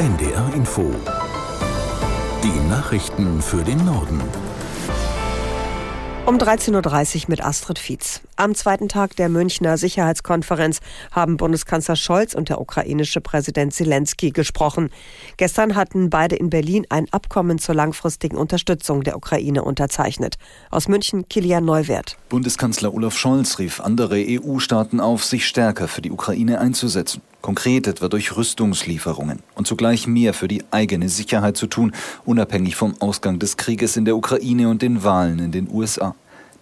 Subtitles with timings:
[0.00, 0.90] NDR Info.
[2.42, 4.18] Die Nachrichten für den Norden.
[6.24, 8.22] Um 13.30 Uhr mit Astrid Fietz.
[8.36, 10.80] Am zweiten Tag der Münchner Sicherheitskonferenz
[11.12, 14.88] haben Bundeskanzler Scholz und der ukrainische Präsident Zelensky gesprochen.
[15.36, 20.36] Gestern hatten beide in Berlin ein Abkommen zur langfristigen Unterstützung der Ukraine unterzeichnet.
[20.70, 22.16] Aus München Kilian Neuwert.
[22.30, 27.20] Bundeskanzler Olaf Scholz rief andere EU-Staaten auf, sich stärker für die Ukraine einzusetzen.
[27.40, 31.92] Konkret etwa durch Rüstungslieferungen und zugleich mehr für die eigene Sicherheit zu tun,
[32.24, 36.14] unabhängig vom Ausgang des Krieges in der Ukraine und den Wahlen in den USA.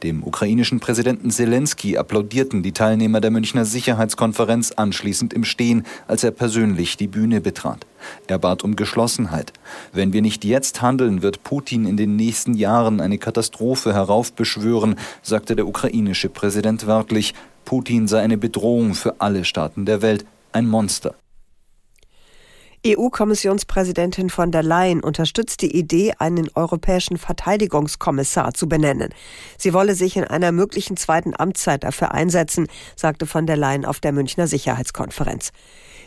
[0.05, 6.31] Dem ukrainischen Präsidenten Zelensky applaudierten die Teilnehmer der Münchner Sicherheitskonferenz anschließend im Stehen, als er
[6.31, 7.85] persönlich die Bühne betrat.
[8.29, 9.53] Er bat um Geschlossenheit.
[9.93, 15.57] Wenn wir nicht jetzt handeln, wird Putin in den nächsten Jahren eine Katastrophe heraufbeschwören, sagte
[15.57, 17.35] der ukrainische Präsident wörtlich.
[17.65, 21.15] Putin sei eine Bedrohung für alle Staaten der Welt, ein Monster.
[22.87, 29.11] EU-Kommissionspräsidentin von der Leyen unterstützt die Idee, einen europäischen Verteidigungskommissar zu benennen.
[29.57, 34.01] Sie wolle sich in einer möglichen zweiten Amtszeit dafür einsetzen, sagte von der Leyen auf
[34.01, 35.51] der Münchner Sicherheitskonferenz.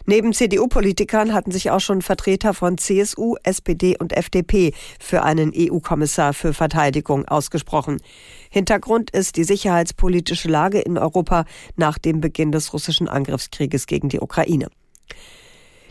[0.05, 6.33] Neben CDU-Politikern hatten sich auch schon Vertreter von CSU, SPD und FDP für einen EU-Kommissar
[6.33, 8.01] für Verteidigung ausgesprochen.
[8.49, 14.19] Hintergrund ist die sicherheitspolitische Lage in Europa nach dem Beginn des russischen Angriffskrieges gegen die
[14.19, 14.69] Ukraine.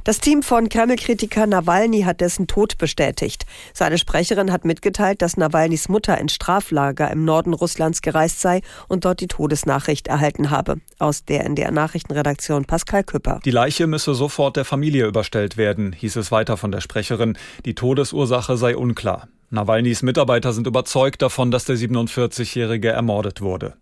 [0.05, 3.45] Das Team von Kreml-Kritiker Nawalny hat dessen Tod bestätigt.
[3.75, 9.05] Seine Sprecherin hat mitgeteilt, dass Nawalnys Mutter ins Straflager im Norden Russlands gereist sei und
[9.05, 10.81] dort die Todesnachricht erhalten habe.
[10.99, 13.41] Aus der NDR Nachrichtenredaktion Pascal Küpper.
[13.45, 17.37] Die Leiche müsse sofort der Familie überstellt werden, hieß es weiter von der Sprecherin.
[17.67, 19.29] Die Todesursache sei unklar.
[19.51, 23.75] Nawalnys Mitarbeiter sind überzeugt davon, dass der 47-Jährige ermordet wurde.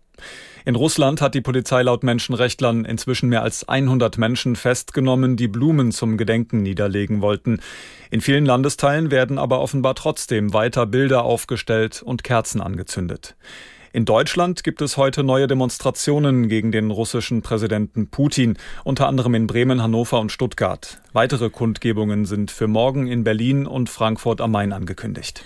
[0.65, 5.91] In Russland hat die Polizei laut Menschenrechtlern inzwischen mehr als 100 Menschen festgenommen, die Blumen
[5.91, 7.61] zum Gedenken niederlegen wollten.
[8.11, 13.35] In vielen Landesteilen werden aber offenbar trotzdem weiter Bilder aufgestellt und Kerzen angezündet.
[13.91, 19.47] In Deutschland gibt es heute neue Demonstrationen gegen den russischen Präsidenten Putin, unter anderem in
[19.47, 21.01] Bremen, Hannover und Stuttgart.
[21.11, 25.43] Weitere Kundgebungen sind für morgen in Berlin und Frankfurt am Main angekündigt.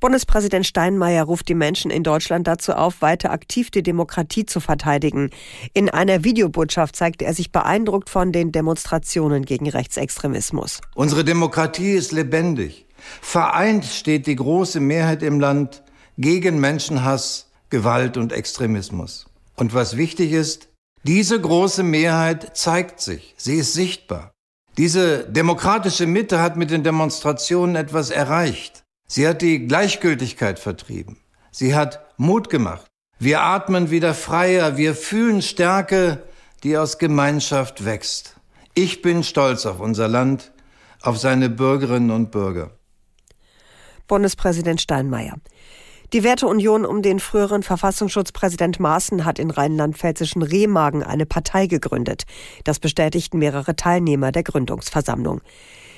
[0.00, 5.30] Bundespräsident Steinmeier ruft die Menschen in Deutschland dazu auf, weiter aktiv die Demokratie zu verteidigen.
[5.74, 10.80] In einer Videobotschaft zeigte er sich beeindruckt von den Demonstrationen gegen Rechtsextremismus.
[10.94, 12.86] Unsere Demokratie ist lebendig.
[13.20, 15.82] Vereint steht die große Mehrheit im Land
[16.16, 19.26] gegen Menschenhass, Gewalt und Extremismus.
[19.56, 20.68] Und was wichtig ist,
[21.02, 24.32] diese große Mehrheit zeigt sich, sie ist sichtbar.
[24.78, 28.84] Diese demokratische Mitte hat mit den Demonstrationen etwas erreicht.
[29.12, 31.16] Sie hat die Gleichgültigkeit vertrieben.
[31.50, 32.86] Sie hat Mut gemacht.
[33.18, 34.76] Wir atmen wieder freier.
[34.76, 36.22] Wir fühlen Stärke,
[36.62, 38.36] die aus Gemeinschaft wächst.
[38.72, 40.52] Ich bin stolz auf unser Land,
[41.02, 42.70] auf seine Bürgerinnen und Bürger.
[44.06, 45.34] Bundespräsident Steinmeier.
[46.12, 52.26] Die Werteunion um den früheren Verfassungsschutzpräsident Maaßen hat in rheinland-pfälzischen Remagen eine Partei gegründet.
[52.62, 55.40] Das bestätigten mehrere Teilnehmer der Gründungsversammlung.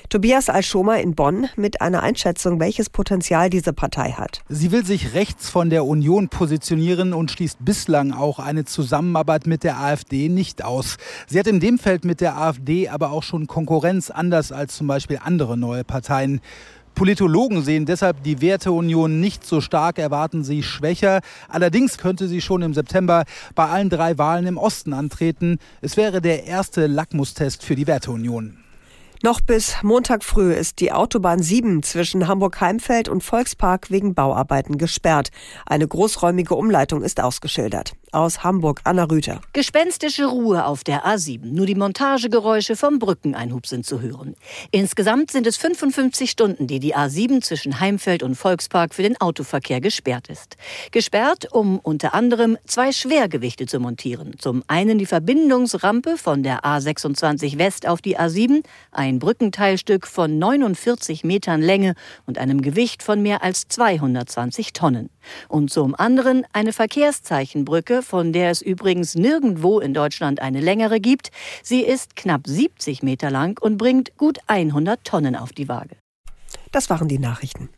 [0.09, 4.41] Tobias Alschoma in Bonn mit einer Einschätzung, welches Potenzial diese Partei hat.
[4.49, 9.63] Sie will sich rechts von der Union positionieren und schließt bislang auch eine Zusammenarbeit mit
[9.63, 10.97] der AfD nicht aus.
[11.27, 14.87] Sie hat in dem Feld mit der AfD aber auch schon Konkurrenz, anders als zum
[14.87, 16.41] Beispiel andere neue Parteien.
[16.95, 21.21] Politologen sehen deshalb die Werteunion nicht so stark, erwarten sie schwächer.
[21.49, 23.23] Allerdings könnte sie schon im September
[23.55, 25.57] bei allen drei Wahlen im Osten antreten.
[25.81, 28.57] Es wäre der erste Lackmustest für die Werteunion.
[29.25, 35.29] Noch bis Montag früh ist die Autobahn 7 zwischen Hamburg-Heimfeld und Volkspark wegen Bauarbeiten gesperrt.
[35.65, 37.93] Eine großräumige Umleitung ist ausgeschildert.
[38.13, 39.41] Aus Hamburg, Anna Rüther.
[39.53, 41.45] Gespenstische Ruhe auf der A7.
[41.45, 44.35] Nur die Montagegeräusche vom Brückeneinhub sind zu hören.
[44.71, 49.81] Insgesamt sind es 55 Stunden, die die A7 zwischen Heimfeld und Volkspark für den Autoverkehr
[49.81, 50.57] gesperrt ist.
[50.91, 54.35] Gesperrt, um unter anderem zwei Schwergewichte zu montieren.
[54.37, 61.23] Zum einen die Verbindungsrampe von der A26 West auf die A7, ein Brückenteilstück von 49
[61.23, 61.95] Metern Länge
[62.27, 65.09] und einem Gewicht von mehr als 220 Tonnen.
[65.47, 71.31] Und zum anderen eine Verkehrszeichenbrücke von der es übrigens nirgendwo in Deutschland eine längere gibt.
[71.61, 75.95] Sie ist knapp 70 Meter lang und bringt gut 100 Tonnen auf die Waage.
[76.71, 77.69] Das waren die Nachrichten.